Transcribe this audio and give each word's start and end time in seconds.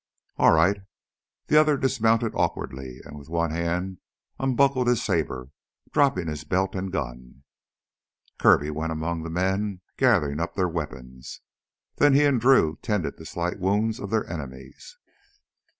"All 0.37 0.51
right." 0.51 0.77
The 1.45 1.57
other 1.61 1.77
dismounted 1.77 2.33
awkwardly, 2.33 3.01
and 3.05 3.19
with 3.19 3.29
one 3.29 3.51
hand 3.51 3.99
unbuckled 4.39 4.87
his 4.87 5.03
saber, 5.03 5.51
dropping 5.91 6.25
his 6.27 6.43
belt 6.43 6.73
and 6.73 6.91
gun. 6.91 7.43
Kirby 8.39 8.71
went 8.71 8.91
among 8.91 9.21
the 9.21 9.29
men 9.29 9.81
gathering 9.97 10.39
up 10.39 10.55
their 10.55 10.67
weapons. 10.67 11.41
Then 11.97 12.15
he 12.15 12.25
and 12.25 12.41
Drew 12.41 12.79
tended 12.81 13.17
the 13.17 13.27
slight 13.27 13.59
wounds 13.59 13.99
of 13.99 14.09
their 14.09 14.27
enemies. 14.27 14.97